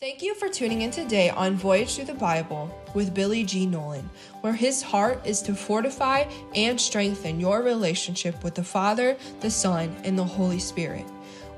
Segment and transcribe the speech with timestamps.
[0.00, 3.66] Thank you for tuning in today on Voyage Through the Bible with Billy G.
[3.66, 4.08] Nolan,
[4.40, 9.94] where his heart is to fortify and strengthen your relationship with the Father, the Son,
[10.02, 11.04] and the Holy Spirit.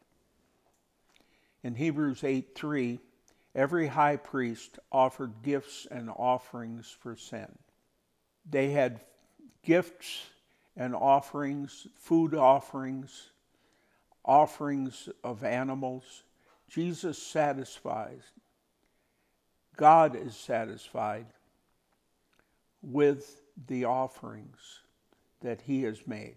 [1.62, 3.00] In Hebrews 8 3,
[3.54, 7.48] every high priest offered gifts and offerings for sin.
[8.48, 9.00] They had
[9.64, 10.26] gifts
[10.76, 13.30] and offerings, food offerings,
[14.26, 16.24] offerings of animals.
[16.68, 18.24] Jesus satisfies.
[19.74, 21.24] God is satisfied
[22.82, 24.80] with the offerings
[25.40, 26.36] that he has made.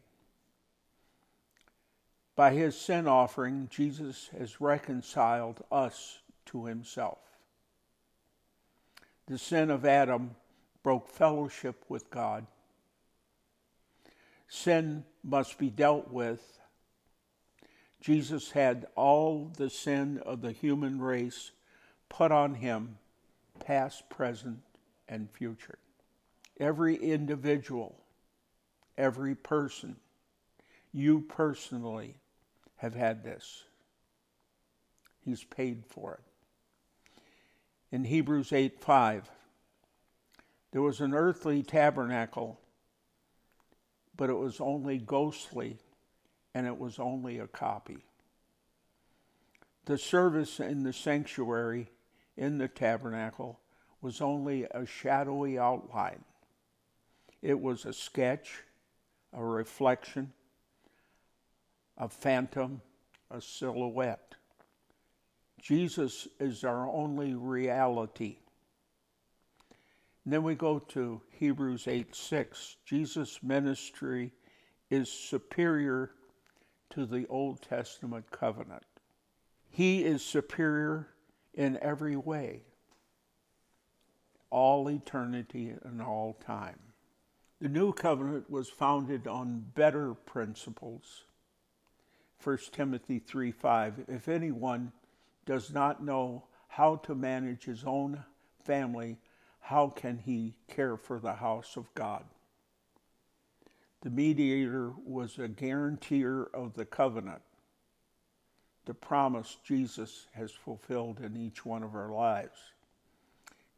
[2.35, 7.19] By his sin offering, Jesus has reconciled us to himself.
[9.27, 10.35] The sin of Adam
[10.81, 12.45] broke fellowship with God.
[14.47, 16.59] Sin must be dealt with.
[18.01, 21.51] Jesus had all the sin of the human race
[22.09, 22.97] put on him,
[23.59, 24.59] past, present,
[25.07, 25.77] and future.
[26.59, 27.95] Every individual,
[28.97, 29.95] every person,
[30.91, 32.15] you personally
[32.77, 33.63] have had this.
[35.25, 36.23] He's paid for it.
[37.91, 39.29] In Hebrews 8 5,
[40.71, 42.59] there was an earthly tabernacle,
[44.15, 45.77] but it was only ghostly
[46.53, 48.05] and it was only a copy.
[49.85, 51.89] The service in the sanctuary
[52.37, 53.59] in the tabernacle
[54.01, 56.23] was only a shadowy outline
[57.43, 58.63] it was a sketch,
[59.33, 60.31] a reflection,
[61.97, 62.81] a phantom,
[63.29, 64.35] a silhouette.
[65.61, 68.37] Jesus is our only reality.
[70.23, 72.77] And then we go to Hebrews 8 6.
[72.85, 74.31] Jesus' ministry
[74.89, 76.11] is superior
[76.91, 78.85] to the Old Testament covenant.
[79.69, 81.09] He is superior
[81.53, 82.61] in every way,
[84.49, 86.92] all eternity and all time.
[87.61, 91.23] The new covenant was founded on better principles.
[92.43, 94.05] 1 Timothy 3 5.
[94.07, 94.91] If anyone
[95.45, 98.23] does not know how to manage his own
[98.63, 99.17] family,
[99.59, 102.25] how can he care for the house of God?
[104.01, 107.41] The mediator was a guarantor of the covenant,
[108.83, 112.59] the promise Jesus has fulfilled in each one of our lives.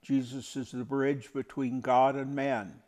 [0.01, 2.81] Jesus is the bridge between God and man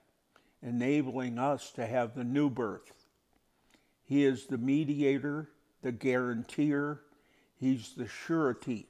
[0.62, 2.92] enabling us to have the new birth.
[4.04, 5.50] He is the mediator,
[5.82, 7.02] the guarantor,
[7.56, 8.88] he's the surety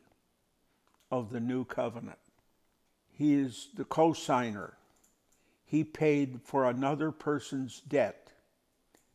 [1.11, 2.19] of the new covenant.
[3.11, 4.73] He is the cosigner.
[5.65, 8.31] He paid for another person's debt,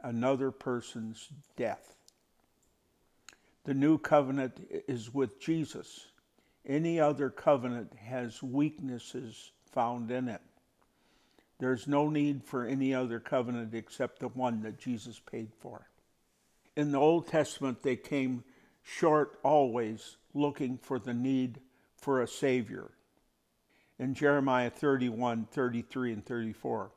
[0.01, 1.95] another person's death.
[3.65, 6.09] The new covenant is with Jesus.
[6.67, 10.43] Any other covenant has weaknesses found in it.
[11.63, 15.87] There's no need for any other covenant except the one that Jesus paid for.
[16.75, 18.43] In the Old Testament, they came
[18.83, 21.61] short always looking for the need
[21.95, 22.91] for a Savior.
[23.97, 26.91] In Jeremiah 31, 33, and 34,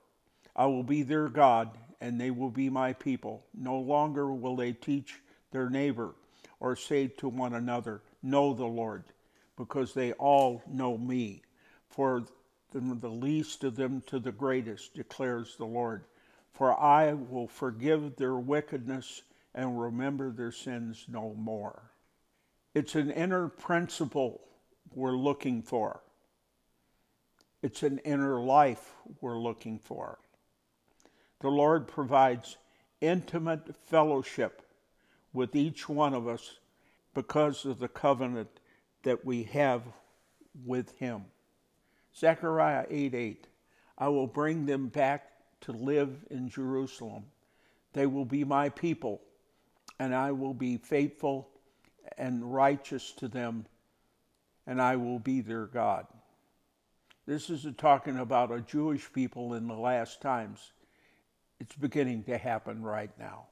[0.55, 3.45] I will be their God, and they will be my people.
[3.53, 5.21] No longer will they teach
[5.51, 6.15] their neighbor
[6.59, 9.03] or say to one another, Know the Lord,
[9.57, 11.43] because they all know me.
[11.87, 12.25] For
[12.75, 16.03] from the least of them to the greatest, declares the Lord.
[16.51, 19.21] For I will forgive their wickedness
[19.53, 21.83] and remember their sins no more.
[22.73, 24.41] It's an inner principle
[24.93, 26.01] we're looking for.
[27.63, 30.19] It's an inner life we're looking for.
[31.39, 32.57] The Lord provides
[32.99, 34.63] intimate fellowship
[35.31, 36.57] with each one of us
[37.13, 38.59] because of the covenant
[39.03, 39.83] that we have
[40.65, 41.23] with Him.
[42.17, 43.47] Zechariah 8 8.
[43.97, 45.31] I will bring them back
[45.61, 47.25] to live in Jerusalem.
[47.93, 49.21] They will be my people,
[49.99, 51.49] and I will be faithful
[52.17, 53.65] and righteous to them,
[54.67, 56.05] and I will be their God.
[57.25, 60.73] This is talking about a Jewish people in the last times.
[61.59, 63.47] It's beginning to happen right now.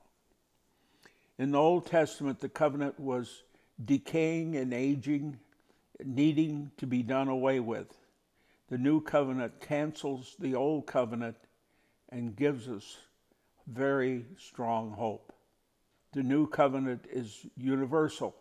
[1.39, 3.44] In the Old Testament, the covenant was
[3.83, 5.39] decaying and aging,
[6.04, 7.98] needing to be done away with.
[8.74, 11.36] The new covenant cancels the old covenant
[12.10, 12.98] and gives us
[13.68, 15.31] very strong hope.
[16.14, 18.36] The new covenant is universal.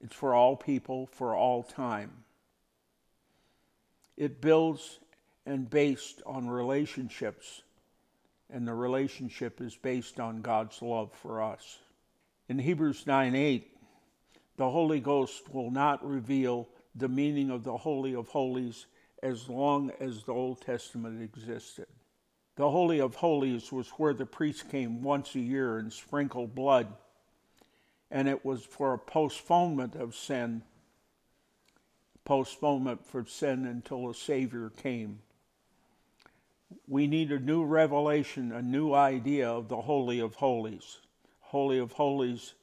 [0.00, 2.10] It's for all people, for all time.
[4.16, 4.98] It builds
[5.46, 7.62] and based on relationships,
[8.52, 11.78] and the relationship is based on God's love for us.
[12.48, 13.78] In Hebrews 9 8,
[14.56, 16.66] the Holy Ghost will not reveal
[16.96, 18.86] the meaning of the Holy of Holies
[19.22, 21.86] as long as the Old Testament existed.
[22.56, 26.88] The Holy of Holies was where the priest came once a year and sprinkled blood,
[28.10, 30.62] and it was for a postponement of sin,
[32.24, 35.20] postponement for sin until a Savior came.
[36.86, 40.98] We need a new revelation, a new idea of the Holy of Holies.
[41.40, 42.54] Holy of Holies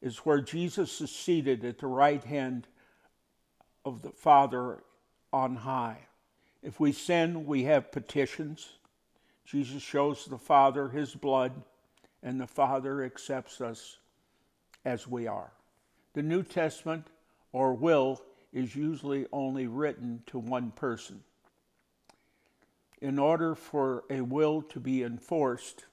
[0.00, 2.66] is where Jesus is seated at the right hand
[3.84, 4.78] of the Father
[5.36, 5.98] on high.
[6.62, 8.70] If we sin, we have petitions.
[9.44, 11.52] Jesus shows the Father his blood,
[12.22, 13.98] and the Father accepts us
[14.84, 15.52] as we are.
[16.14, 17.06] The New Testament
[17.52, 21.22] or will is usually only written to one person.
[23.02, 25.84] In order for a will to be enforced,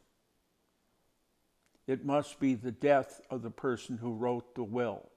[1.85, 5.09] it must be the death of the person who wrote the will.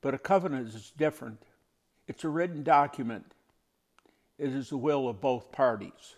[0.00, 1.40] But a covenant is different.
[2.06, 3.34] It's a written document,
[4.38, 6.16] it is the will of both parties.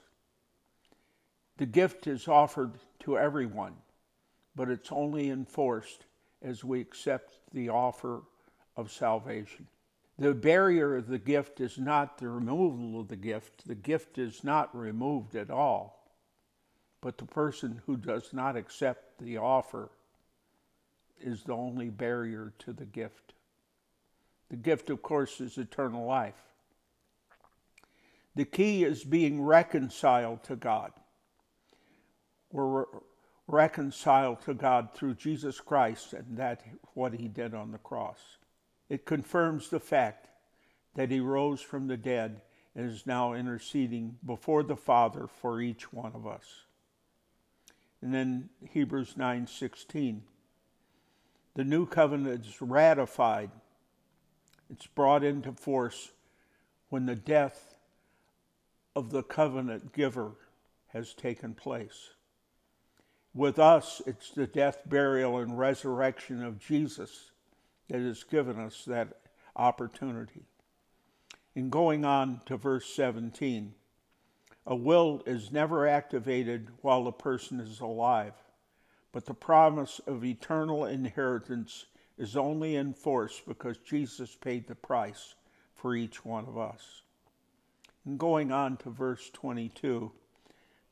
[1.59, 3.77] The gift is offered to everyone,
[4.55, 6.05] but it's only enforced
[6.43, 8.23] as we accept the offer
[8.77, 9.67] of salvation.
[10.19, 14.45] The barrier of the gift is not the removal of the gift, the gift is
[14.45, 15.97] not removed at all
[17.07, 19.91] but the person who does not accept the offer
[21.21, 23.33] is the only barrier to the gift.
[24.51, 26.43] The gift, of course, is eternal life.
[28.35, 30.93] The key is being reconciled to God.
[32.53, 32.85] We're
[33.49, 36.63] reconciled to God through Jesus Christ and that
[36.95, 38.39] what he did on the cross.
[38.89, 40.29] It confirms the fact
[40.95, 42.41] that he rose from the dead
[42.75, 46.67] and is now interceding before the Father for each one of us
[48.03, 50.23] and then Hebrews 9:16.
[51.55, 53.51] The new covenant is ratified.
[54.71, 56.13] It's brought into force
[56.89, 57.75] when the death
[58.95, 60.33] of the covenant giver
[60.89, 62.11] has taken place.
[63.35, 67.31] With us, it's the death, burial, and resurrection of Jesus
[67.89, 69.09] that has given us that
[69.55, 70.47] opportunity.
[71.55, 73.75] In going on to verse 17,
[74.67, 78.35] a will is never activated while the person is alive,
[79.13, 81.87] but the promise of eternal inheritance
[82.19, 85.35] is only enforced because Jesus paid the price
[85.75, 87.03] for each one of us.
[88.05, 90.11] And going on to verse 22,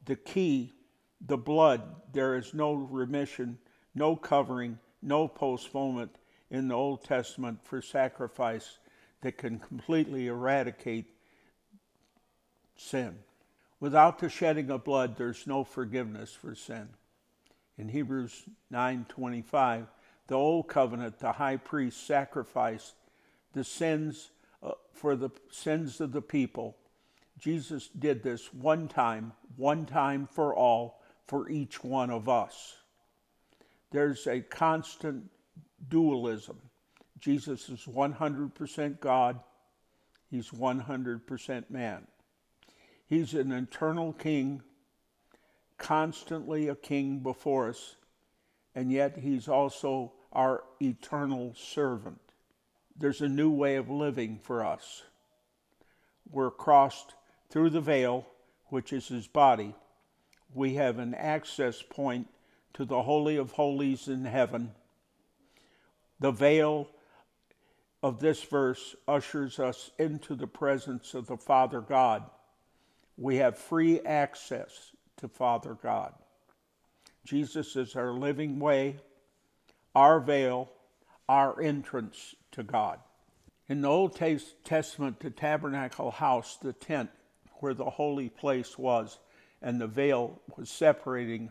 [0.04, 0.72] the key,
[1.20, 1.82] the blood,
[2.12, 3.58] there is no remission,
[3.94, 6.16] no covering, no postponement
[6.50, 8.78] in the Old Testament for sacrifice
[9.22, 11.06] that can completely eradicate
[12.76, 13.16] sin.
[13.80, 16.88] Without the shedding of blood, there's no forgiveness for sin.
[17.76, 19.88] In Hebrews 9:25,
[20.26, 22.94] the old covenant, the high priest sacrificed
[23.52, 24.30] the sins
[24.62, 26.76] uh, for the sins of the people.
[27.38, 32.76] Jesus did this one time, one time for all, for each one of us.
[33.90, 35.30] There's a constant
[35.88, 36.58] dualism.
[37.20, 39.40] Jesus is 100% God,
[40.30, 42.06] he's 100% man.
[43.06, 44.62] He's an eternal king,
[45.78, 47.96] constantly a king before us,
[48.74, 52.20] and yet he's also our eternal servant.
[52.96, 55.02] There's a new way of living for us.
[56.30, 57.14] We're crossed
[57.50, 58.26] through the veil,
[58.66, 59.74] which is his body.
[60.52, 62.28] We have an access point
[62.74, 64.72] to the Holy of Holies in heaven.
[66.20, 66.88] The veil
[68.02, 72.24] of this verse ushers us into the presence of the Father God
[73.16, 76.14] we have free access to Father God.
[77.24, 78.96] Jesus is our living way,
[79.94, 80.70] our veil,
[81.28, 83.00] our entrance to God.
[83.66, 84.14] In the Old
[84.64, 87.10] Testament, the tabernacle house, the tent
[87.60, 89.18] where the holy place was,
[89.62, 91.50] and the veil was separating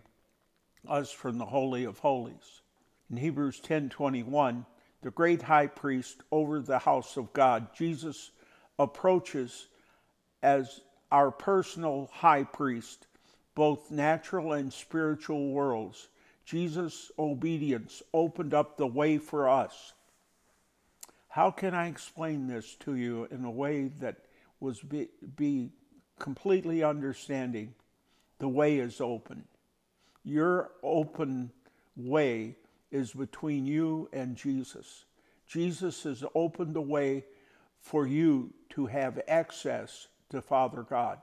[0.88, 2.62] us from the holy of holies.
[3.10, 4.66] In Hebrews 10:21,
[5.02, 8.32] the great high priest over the house of God, Jesus
[8.78, 9.68] approaches
[10.44, 13.08] as our personal high priest,
[13.56, 16.08] both natural and spiritual worlds.
[16.46, 19.94] Jesus' obedience opened up the way for us.
[21.30, 24.18] How can I explain this to you in a way that
[24.60, 25.72] was be, be
[26.20, 27.74] completely understanding
[28.40, 29.44] the way is open.
[30.24, 31.52] Your open
[31.96, 32.56] way
[32.92, 35.06] is between you and Jesus.
[35.48, 37.26] Jesus has opened the way
[37.82, 41.20] for you to have access to Father God.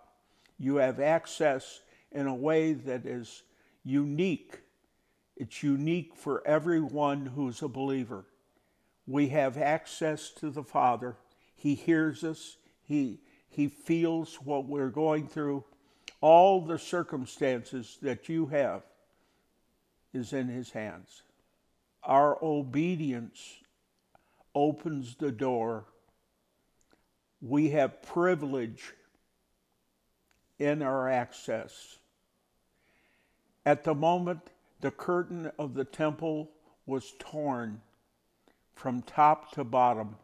[0.58, 1.80] You have access
[2.12, 3.42] in a way that is
[3.84, 4.60] unique.
[5.36, 8.24] It's unique for everyone who's a believer.
[9.06, 11.16] We have access to the Father.
[11.54, 12.56] He hears us.
[12.82, 15.64] He, he feels what we're going through.
[16.20, 18.82] All the circumstances that you have
[20.12, 21.22] is in His hands.
[22.02, 23.56] Our obedience
[24.54, 25.84] opens the door.
[27.40, 28.92] We have privilege
[30.58, 31.98] in our access.
[33.66, 34.40] At the moment
[34.80, 36.50] the curtain of the temple
[36.86, 37.82] was torn
[38.74, 40.16] from top to bottom,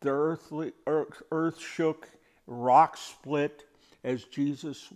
[0.00, 2.08] the earthly, earth, earth shook,
[2.46, 3.64] rocks split
[4.02, 4.92] as Jesus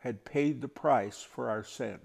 [0.00, 2.00] had paid the price for our sin.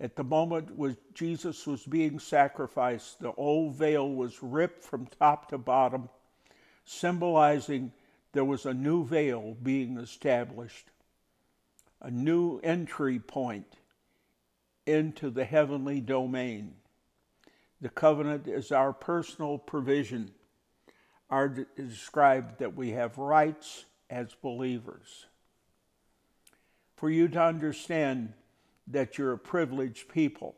[0.00, 5.50] At the moment when Jesus was being sacrificed, the old veil was ripped from top
[5.50, 6.08] to bottom,
[6.86, 7.92] symbolizing
[8.32, 10.86] there was a new veil being established,
[12.00, 13.76] a new entry point
[14.86, 16.74] into the heavenly domain.
[17.80, 20.32] The covenant is our personal provision.
[21.30, 25.26] Our described that we have rights as believers.
[26.96, 28.34] For you to understand
[28.88, 30.56] that you're a privileged people,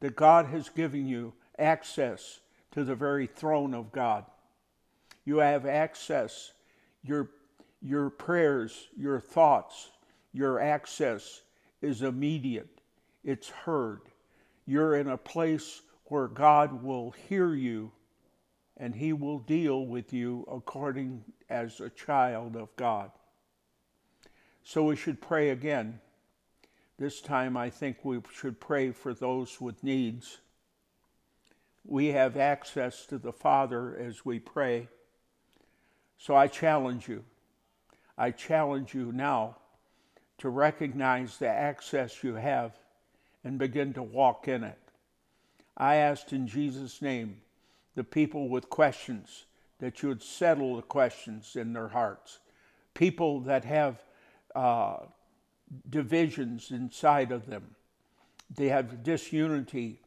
[0.00, 2.40] that God has given you access
[2.72, 4.26] to the very throne of God.
[5.24, 6.52] You have access,
[7.02, 7.30] your,
[7.80, 9.90] your prayers, your thoughts,
[10.32, 11.40] your access
[11.80, 12.75] is immediate,
[13.26, 14.00] it's heard.
[14.64, 17.92] You're in a place where God will hear you
[18.78, 23.10] and he will deal with you according as a child of God.
[24.62, 26.00] So we should pray again
[26.98, 30.38] this time, I think we should pray for those with needs.
[31.84, 34.88] We have access to the Father as we pray.
[36.16, 37.24] So I challenge you.
[38.16, 39.56] I challenge you now
[40.38, 42.72] to recognize the access you have
[43.46, 44.78] and begin to walk in it.
[45.76, 47.42] I asked in Jesus' name
[47.94, 49.44] the people with questions
[49.78, 52.40] that you would settle the questions in their hearts.
[52.92, 54.02] People that have
[54.56, 54.96] uh,
[55.88, 57.76] divisions inside of them.
[58.52, 60.00] They have disunity.